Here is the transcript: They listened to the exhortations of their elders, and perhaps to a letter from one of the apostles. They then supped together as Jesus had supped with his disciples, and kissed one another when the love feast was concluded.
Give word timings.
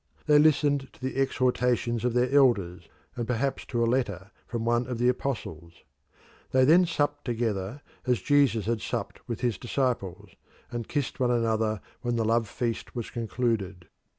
They 0.25 0.39
listened 0.39 0.91
to 0.93 0.99
the 0.99 1.15
exhortations 1.17 2.03
of 2.03 2.15
their 2.15 2.31
elders, 2.31 2.89
and 3.15 3.27
perhaps 3.27 3.65
to 3.65 3.83
a 3.83 3.85
letter 3.85 4.31
from 4.47 4.65
one 4.65 4.87
of 4.87 4.97
the 4.97 5.09
apostles. 5.09 5.83
They 6.49 6.65
then 6.65 6.87
supped 6.87 7.23
together 7.23 7.83
as 8.07 8.19
Jesus 8.19 8.65
had 8.65 8.81
supped 8.81 9.19
with 9.29 9.41
his 9.41 9.59
disciples, 9.59 10.31
and 10.71 10.87
kissed 10.87 11.19
one 11.19 11.29
another 11.29 11.81
when 12.01 12.15
the 12.15 12.25
love 12.25 12.47
feast 12.49 12.95
was 12.95 13.11
concluded. 13.11 13.89